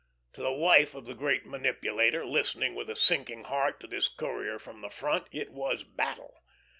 To 0.33 0.41
the 0.41 0.51
wife 0.51 0.95
of 0.95 1.05
the 1.05 1.13
great 1.13 1.45
manipulator, 1.45 2.25
listening 2.25 2.73
with 2.73 2.89
a 2.89 2.95
sinking 2.95 3.43
heart 3.43 3.79
to 3.81 3.87
this 3.87 4.07
courier 4.07 4.57
from 4.57 4.81
the 4.81 4.89
front, 4.89 5.27
it 5.31 5.51
was 5.51 5.83
battle. 5.83 6.33